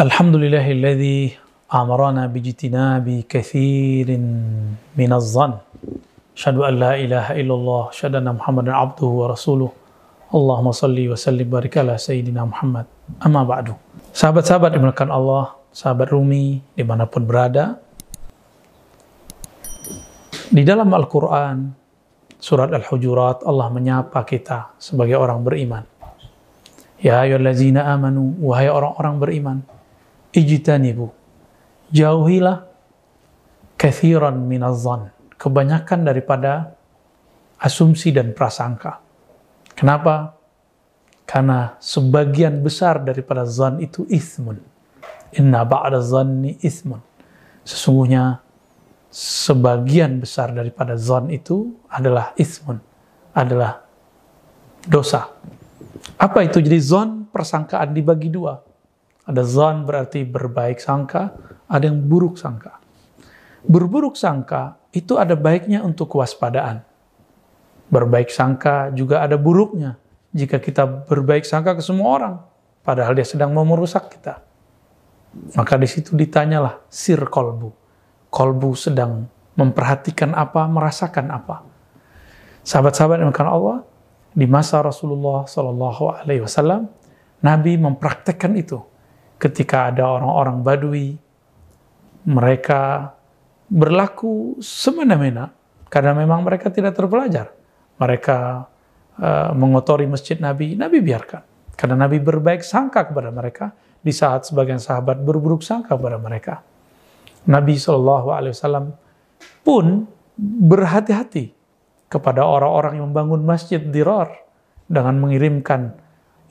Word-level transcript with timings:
الحمد 0.00 0.34
لله 0.36 0.66
الذي 0.76 1.20
أمرنا 1.72 2.28
باجتناب 2.28 3.06
كثير 3.28 4.08
من 5.00 5.10
الظن 5.12 5.52
أشهد 6.36 6.56
أن 6.68 6.74
لا 6.76 6.92
إله 7.00 7.26
إلا 7.40 7.54
الله 7.56 7.82
أشهد 7.96 8.12
أن 8.20 8.28
محمدا 8.28 8.72
عبده 8.76 9.06
ورسوله 9.06 9.70
اللهم 10.36 10.68
صل 10.72 10.98
وسلم 11.12 11.48
بارك 11.48 11.80
على 11.80 11.96
سيدنا 11.96 12.44
Muhammad 12.44 12.84
أما 13.24 13.42
بعد 13.48 13.72
sahabat-sahabat 14.12 14.76
dimulakan 14.76 15.08
Allah 15.08 15.56
sahabat 15.72 16.12
Rumi 16.12 16.60
dimanapun 16.76 17.24
berada 17.24 17.80
di 20.52 20.60
dalam 20.60 20.92
Al-Quran 20.92 21.72
surat 22.36 22.68
Al-Hujurat 22.68 23.48
Allah 23.48 23.72
menyapa 23.72 24.24
kita 24.28 24.76
sebagai 24.76 25.16
orang 25.16 25.40
beriman 25.40 25.84
Ya 26.96 27.20
ayyuhallazina 27.20 27.92
amanu 27.92 28.40
wahai 28.40 28.72
orang-orang 28.72 29.16
beriman 29.20 29.58
ijtanibu. 30.31 31.11
Jauhilah 31.91 32.67
kathiran 33.75 34.39
minazan 34.47 35.11
kebanyakan 35.35 36.07
daripada 36.07 36.75
asumsi 37.59 38.15
dan 38.15 38.31
prasangka. 38.31 39.03
Kenapa? 39.75 40.35
Karena 41.27 41.79
sebagian 41.79 42.59
besar 42.59 42.99
daripada 43.03 43.47
zan 43.47 43.79
itu 43.79 44.03
ismun 44.11 44.59
inna 45.31 45.63
ba'da 45.63 46.03
zanni 46.03 46.59
ismun 46.59 46.99
sesungguhnya 47.63 48.43
sebagian 49.07 50.19
besar 50.19 50.51
daripada 50.51 50.99
zan 50.99 51.31
itu 51.31 51.71
adalah 51.87 52.35
ismun 52.35 52.83
adalah 53.31 53.83
dosa. 54.85 55.31
Apa 56.19 56.45
itu? 56.45 56.59
Jadi 56.59 56.79
zon 56.81 57.09
persangkaan 57.29 57.95
dibagi 57.95 58.27
dua. 58.31 58.59
Ada 59.31 59.47
zon 59.47 59.87
berarti 59.87 60.27
berbaik 60.27 60.83
sangka, 60.83 61.31
ada 61.71 61.87
yang 61.87 62.03
buruk 62.03 62.35
sangka. 62.35 62.83
Berburuk 63.63 64.19
sangka 64.19 64.75
itu 64.91 65.15
ada 65.15 65.39
baiknya 65.39 65.79
untuk 65.87 66.11
kewaspadaan. 66.11 66.83
Berbaik 67.87 68.27
sangka 68.27 68.91
juga 68.91 69.23
ada 69.23 69.39
buruknya 69.39 69.95
jika 70.31 70.63
kita 70.63 70.87
berbaik 71.07 71.43
sangka 71.43 71.75
ke 71.75 71.83
semua 71.83 72.07
orang, 72.15 72.35
padahal 72.87 73.11
dia 73.15 73.27
sedang 73.27 73.51
mau 73.51 73.67
merusak 73.67 74.15
kita. 74.15 74.39
Maka 75.55 75.75
di 75.75 75.87
situ 75.87 76.15
ditanyalah 76.15 76.79
sir 76.87 77.19
kolbu. 77.27 77.71
Kolbu 78.31 78.71
sedang 78.79 79.27
memperhatikan 79.59 80.31
apa, 80.31 80.67
merasakan 80.71 81.35
apa. 81.35 81.67
Sahabat-sahabat 82.63 83.19
yang 83.19 83.35
Allah, 83.43 83.83
di 84.31 84.47
masa 84.47 84.79
Rasulullah 84.79 85.43
Shallallahu 85.43 86.23
Alaihi 86.23 86.47
Wasallam, 86.47 86.87
Nabi 87.43 87.75
mempraktekkan 87.75 88.55
itu. 88.55 88.79
Ketika 89.41 89.89
ada 89.89 90.05
orang-orang 90.05 90.61
Badui, 90.61 91.17
mereka 92.29 93.09
berlaku 93.65 94.61
semena-mena 94.61 95.49
karena 95.89 96.13
memang 96.13 96.45
mereka 96.45 96.69
tidak 96.69 96.93
terpelajar. 96.93 97.49
Mereka 97.97 98.37
uh, 99.17 99.49
mengotori 99.57 100.05
masjid 100.05 100.37
Nabi, 100.37 100.77
Nabi 100.77 101.01
biarkan. 101.01 101.41
Karena 101.73 102.05
Nabi 102.05 102.21
berbaik 102.21 102.61
sangka 102.61 103.09
kepada 103.09 103.33
mereka 103.33 103.73
di 104.01 104.13
saat 104.13 104.45
sebagian 104.45 104.77
sahabat 104.77 105.17
berburuk 105.17 105.65
sangka 105.65 105.97
kepada 105.97 106.21
mereka. 106.21 106.61
Nabi 107.49 107.81
Wasallam 107.81 108.93
pun 109.65 110.05
berhati-hati 110.41 111.53
kepada 112.05 112.45
orang-orang 112.45 113.01
yang 113.01 113.09
membangun 113.09 113.41
masjid 113.41 113.81
dirar 113.81 114.29
dengan 114.85 115.17
mengirimkan 115.17 115.95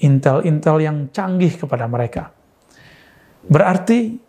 intel-intel 0.00 0.76
yang 0.82 0.98
canggih 1.14 1.54
kepada 1.54 1.86
mereka. 1.86 2.32
Berarti 3.46 4.20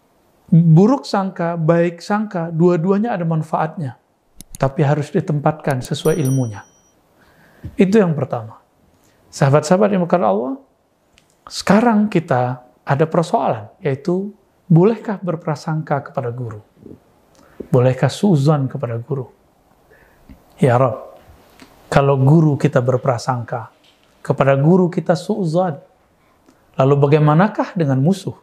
buruk 0.52 1.08
sangka, 1.08 1.56
baik 1.56 2.00
sangka, 2.04 2.52
dua-duanya 2.52 3.16
ada 3.16 3.24
manfaatnya. 3.28 4.00
Tapi 4.56 4.86
harus 4.86 5.10
ditempatkan 5.10 5.82
sesuai 5.82 6.20
ilmunya. 6.22 6.64
Itu 7.76 7.98
yang 7.98 8.14
pertama. 8.14 8.62
Sahabat-sahabat 9.32 9.96
yang 9.96 10.04
bukan 10.06 10.22
Allah, 10.22 10.54
sekarang 11.48 12.12
kita 12.12 12.62
ada 12.84 13.06
persoalan, 13.08 13.72
yaitu 13.80 14.36
bolehkah 14.68 15.18
berprasangka 15.24 16.12
kepada 16.12 16.30
guru? 16.30 16.62
Bolehkah 17.72 18.12
suzon 18.12 18.68
kepada 18.68 19.00
guru? 19.00 19.32
Ya 20.62 20.78
Rob, 20.78 21.18
kalau 21.90 22.20
guru 22.20 22.60
kita 22.60 22.84
berprasangka, 22.84 23.74
kepada 24.22 24.54
guru 24.54 24.88
kita 24.88 25.18
su'zad, 25.18 25.82
lalu 26.78 26.94
bagaimanakah 27.02 27.74
dengan 27.74 27.98
musuh? 27.98 28.38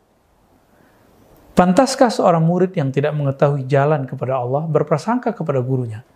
Pantaskah 1.58 2.06
seorang 2.06 2.46
murid 2.46 2.70
yang 2.78 2.94
tidak 2.94 3.18
mengetahui 3.18 3.66
jalan 3.66 4.06
kepada 4.06 4.38
Allah 4.38 4.62
berprasangka 4.70 5.34
kepada 5.34 5.58
gurunya? 5.58 6.06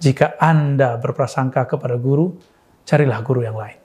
Jika 0.00 0.40
Anda 0.40 0.96
berprasangka 0.96 1.68
kepada 1.68 2.00
guru, 2.00 2.32
carilah 2.88 3.20
guru 3.20 3.44
yang 3.44 3.60
lain. 3.60 3.76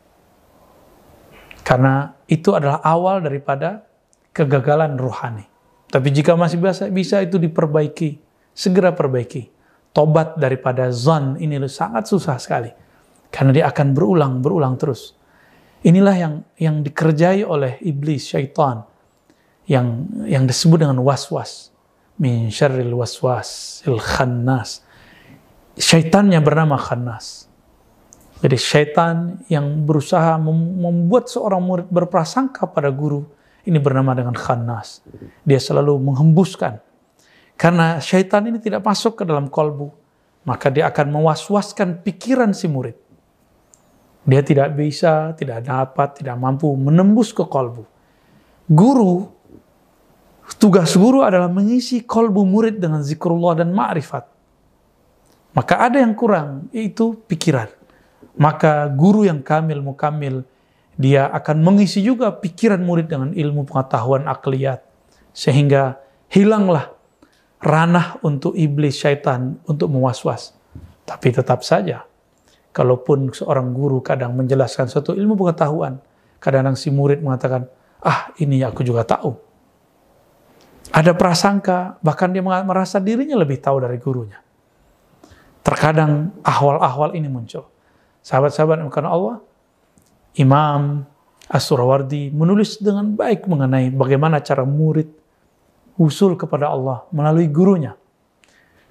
Karena 1.67 2.15
itu 2.31 2.55
adalah 2.55 2.79
awal 2.79 3.19
daripada 3.27 3.83
kegagalan 4.31 4.95
rohani. 4.95 5.43
Tapi 5.91 6.15
jika 6.15 6.39
masih 6.39 6.63
bisa, 6.63 6.87
bisa 6.87 7.19
itu 7.19 7.35
diperbaiki, 7.35 8.15
segera 8.55 8.95
perbaiki. 8.95 9.51
Tobat 9.91 10.39
daripada 10.39 10.95
zon 10.95 11.35
ini 11.43 11.59
sangat 11.67 12.07
susah 12.07 12.39
sekali 12.39 12.71
karena 13.27 13.51
dia 13.51 13.65
akan 13.67 13.91
berulang, 13.91 14.39
berulang 14.39 14.79
terus. 14.79 15.11
Inilah 15.83 16.15
yang 16.15 16.33
yang 16.55 16.79
dikerjai 16.79 17.43
oleh 17.43 17.83
iblis, 17.83 18.31
syaitan. 18.31 18.87
Yang 19.69 19.87
yang 20.25 20.43
disebut 20.49 20.85
dengan 20.85 20.99
was-was. 21.05 21.71
Min 22.21 22.53
syarril 22.53 22.93
waswas, 22.93 23.81
il 23.89 23.97
khannas. 23.97 24.85
Syaitannya 25.73 26.37
bernama 26.37 26.77
khannas. 26.77 27.49
Jadi 28.41 28.57
syaitan 28.57 29.41
yang 29.49 29.85
berusaha 29.85 30.37
membuat 30.41 31.29
seorang 31.29 31.61
murid 31.61 31.87
berprasangka 31.89 32.69
pada 32.73 32.89
guru, 32.89 33.25
ini 33.65 33.77
bernama 33.77 34.17
dengan 34.17 34.33
khannas. 34.33 35.05
Dia 35.45 35.61
selalu 35.61 35.97
menghembuskan. 36.01 36.81
Karena 37.53 38.01
syaitan 38.01 38.41
ini 38.49 38.57
tidak 38.57 38.81
masuk 38.81 39.21
ke 39.21 39.23
dalam 39.25 39.45
kolbu, 39.45 39.93
maka 40.45 40.73
dia 40.73 40.89
akan 40.89 41.13
mewaswaskan 41.13 42.01
pikiran 42.01 42.53
si 42.57 42.65
murid. 42.65 42.97
Dia 44.25 44.41
tidak 44.45 44.73
bisa, 44.77 45.33
tidak 45.37 45.65
dapat, 45.65 46.21
tidak 46.21 46.37
mampu 46.37 46.69
menembus 46.73 47.33
ke 47.33 47.45
kolbu. 47.45 47.85
Guru, 48.69 49.29
tugas 50.57 50.95
guru 50.95 51.21
adalah 51.21 51.51
mengisi 51.51 52.03
kolbu 52.03 52.43
murid 52.47 52.79
dengan 52.81 53.03
zikrullah 53.03 53.61
dan 53.61 53.71
ma'rifat. 53.75 54.25
Maka 55.51 55.73
ada 55.83 55.99
yang 55.99 56.15
kurang, 56.15 56.71
yaitu 56.71 57.19
pikiran. 57.27 57.67
Maka 58.39 58.87
guru 58.87 59.27
yang 59.27 59.43
kamil, 59.43 59.83
mukamil, 59.83 60.47
dia 60.95 61.27
akan 61.27 61.59
mengisi 61.59 61.99
juga 61.99 62.31
pikiran 62.31 62.79
murid 62.79 63.11
dengan 63.11 63.35
ilmu 63.35 63.67
pengetahuan 63.67 64.31
akliyat. 64.31 64.79
Sehingga 65.35 65.99
hilanglah 66.31 66.95
ranah 67.59 68.23
untuk 68.23 68.55
iblis 68.55 68.95
syaitan 68.95 69.59
untuk 69.67 69.91
mewaswas. 69.91 70.55
Tapi 71.03 71.35
tetap 71.35 71.67
saja, 71.67 72.07
Kalaupun 72.71 73.35
seorang 73.35 73.75
guru 73.75 73.99
kadang 73.99 74.31
menjelaskan 74.39 74.87
suatu 74.87 75.11
ilmu 75.11 75.35
pengetahuan, 75.35 75.99
kadang-kadang 76.39 76.79
si 76.79 76.87
murid 76.87 77.19
mengatakan, 77.19 77.67
ah 77.99 78.31
ini 78.39 78.63
aku 78.63 78.79
juga 78.79 79.03
tahu. 79.03 79.35
Ada 80.91 81.15
prasangka, 81.15 81.97
bahkan 82.03 82.29
dia 82.35 82.43
merasa 82.43 82.99
dirinya 82.99 83.39
lebih 83.39 83.63
tahu 83.63 83.79
dari 83.79 83.95
gurunya. 83.95 84.39
Terkadang 85.63 86.35
ahwal-ahwal 86.43 87.15
ini 87.15 87.31
muncul. 87.31 87.67
Sahabat-sahabat 88.21 88.83
yang 88.83 88.91
Allah, 89.07 89.39
Imam 90.35 91.07
As-Surawardi 91.47 92.31
menulis 92.35 92.79
dengan 92.79 93.11
baik 93.15 93.47
mengenai 93.47 93.91
bagaimana 93.91 94.43
cara 94.43 94.67
murid 94.67 95.09
usul 95.95 96.35
kepada 96.35 96.71
Allah 96.71 97.07
melalui 97.11 97.47
gurunya. 97.47 97.95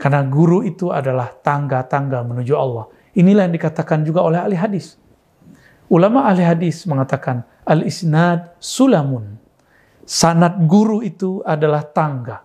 Karena 0.01 0.25
guru 0.25 0.65
itu 0.65 0.89
adalah 0.89 1.29
tangga-tangga 1.29 2.25
menuju 2.25 2.57
Allah 2.57 2.89
Inilah 3.11 3.51
yang 3.51 3.55
dikatakan 3.55 4.07
juga 4.07 4.23
oleh 4.23 4.39
ahli 4.39 4.55
hadis. 4.55 4.95
Ulama 5.91 6.31
ahli 6.31 6.47
hadis 6.47 6.87
mengatakan 6.87 7.43
al-isnad 7.67 8.55
sulamun. 8.63 9.35
Sanad 10.11 10.59
guru 10.67 11.07
itu 11.07 11.39
adalah 11.47 11.87
tangga. 11.87 12.43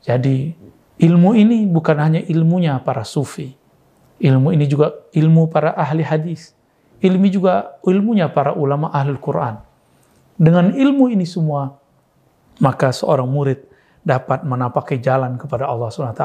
Jadi 0.00 0.56
ilmu 1.04 1.36
ini 1.36 1.68
bukan 1.68 2.00
hanya 2.00 2.24
ilmunya 2.24 2.80
para 2.80 3.04
sufi. 3.04 3.52
Ilmu 4.16 4.56
ini 4.56 4.64
juga 4.64 4.96
ilmu 5.12 5.52
para 5.52 5.76
ahli 5.76 6.00
hadis. 6.00 6.56
Ilmu 7.04 7.28
juga 7.28 7.76
ilmunya 7.84 8.32
para 8.32 8.56
ulama 8.56 8.88
ahli 8.88 9.20
Quran. 9.20 9.60
Dengan 10.40 10.72
ilmu 10.72 11.12
ini 11.12 11.28
semua, 11.28 11.76
maka 12.56 12.88
seorang 12.88 13.28
murid 13.28 13.68
dapat 14.00 14.48
menapaki 14.48 14.96
jalan 14.96 15.36
kepada 15.36 15.68
Allah 15.68 15.92
SWT. 15.92 16.24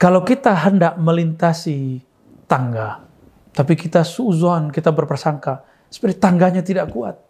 Kalau 0.00 0.24
kita 0.24 0.56
hendak 0.56 0.96
melintasi 0.96 2.00
tangga. 2.48 3.04
Tapi 3.52 3.76
kita 3.76 4.08
suzon, 4.08 4.72
kita 4.72 4.88
berprasangka. 4.88 5.68
Seperti 5.92 6.16
tangganya 6.16 6.64
tidak 6.64 6.88
kuat. 6.88 7.20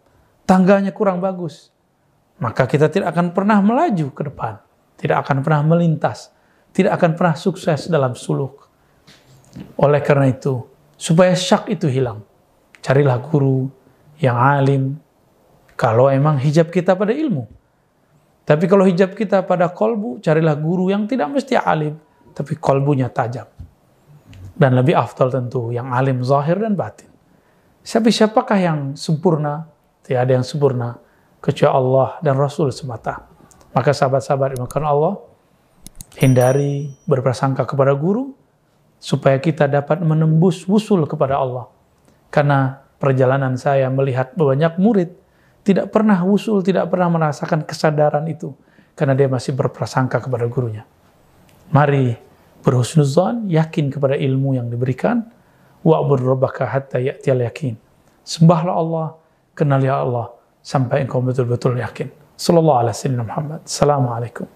Tangganya 0.47 0.95
kurang 0.95 1.19
bagus. 1.19 1.72
Maka 2.43 2.67
kita 2.67 2.91
tidak 2.91 3.15
akan 3.15 3.31
pernah 3.31 3.63
melaju 3.63 4.11
ke 4.11 4.21
depan, 4.27 4.59
tidak 4.99 5.23
akan 5.23 5.39
pernah 5.39 5.63
melintas, 5.63 6.27
tidak 6.75 6.99
akan 6.99 7.15
pernah 7.15 7.35
sukses 7.39 7.87
dalam 7.87 8.19
suluk. 8.19 8.67
Oleh 9.79 10.03
karena 10.03 10.27
itu, 10.27 10.67
supaya 10.99 11.31
syak 11.39 11.71
itu 11.71 11.87
hilang, 11.87 12.19
carilah 12.83 13.15
guru 13.23 13.71
yang 14.19 14.35
alim, 14.35 14.99
kalau 15.79 16.11
emang 16.11 16.35
hijab 16.35 16.67
kita 16.67 16.99
pada 16.99 17.15
ilmu. 17.15 17.47
Tapi 18.43 18.67
kalau 18.67 18.83
hijab 18.83 19.15
kita 19.15 19.47
pada 19.47 19.71
kolbu, 19.71 20.19
carilah 20.19 20.59
guru 20.59 20.91
yang 20.91 21.07
tidak 21.07 21.31
mesti 21.31 21.55
alim, 21.55 21.95
tapi 22.35 22.59
kolbunya 22.59 23.07
tajam. 23.07 23.47
Dan 24.51 24.75
lebih 24.75 24.99
afdal 24.99 25.31
tentu, 25.31 25.71
yang 25.71 25.95
alim 25.95 26.19
zahir 26.27 26.59
dan 26.59 26.75
batin. 26.75 27.07
Siapa 27.79 28.11
siapakah 28.11 28.59
yang 28.59 28.79
sempurna? 28.99 29.63
Tidak 30.03 30.19
ada 30.19 30.35
yang 30.35 30.43
sempurna 30.43 30.99
kecuali 31.43 31.75
Allah 31.75 32.09
dan 32.23 32.39
Rasul 32.39 32.71
semata. 32.71 33.27
Maka 33.75 33.91
sahabat-sahabat 33.91 34.55
dimakan 34.55 34.83
Allah, 34.87 35.13
hindari 36.15 36.95
berprasangka 37.03 37.67
kepada 37.67 37.91
guru, 37.91 38.31
supaya 39.03 39.35
kita 39.43 39.67
dapat 39.67 39.99
menembus 39.99 40.63
wusul 40.63 41.03
kepada 41.03 41.35
Allah. 41.35 41.67
Karena 42.31 42.79
perjalanan 42.95 43.59
saya 43.59 43.91
melihat 43.91 44.31
banyak 44.39 44.79
murid 44.79 45.11
tidak 45.67 45.91
pernah 45.91 46.15
usul, 46.23 46.63
tidak 46.63 46.87
pernah 46.87 47.11
merasakan 47.11 47.67
kesadaran 47.67 48.23
itu 48.31 48.55
karena 48.95 49.11
dia 49.17 49.27
masih 49.27 49.51
berprasangka 49.57 50.23
kepada 50.23 50.47
gurunya. 50.47 50.87
Mari 51.73 52.15
berhusnuzan, 52.63 53.51
yakin 53.51 53.91
kepada 53.91 54.15
ilmu 54.15 54.55
yang 54.55 54.71
diberikan, 54.71 55.27
wa'bud 55.81 56.21
rabbaka 56.23 56.69
hatta 56.69 57.01
ya'tiyal 57.01 57.43
yakin. 57.49 57.75
Sembahlah 58.23 58.75
Allah, 58.75 59.07
kenali 59.57 59.89
Allah 59.89 60.42
sampai 60.63 61.03
engkau 61.03 61.19
betul-betul 61.21 61.77
yakin. 61.77 62.07
Sallallahu 62.39 62.79
alaihi 62.87 62.95
wasallam 62.95 63.25
Muhammad. 63.27 63.59
Assalamualaikum. 63.67 64.47